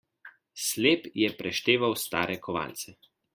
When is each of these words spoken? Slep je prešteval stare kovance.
Slep 0.67 1.05
je 1.23 1.29
prešteval 1.41 1.95
stare 2.05 2.39
kovance. 2.49 2.97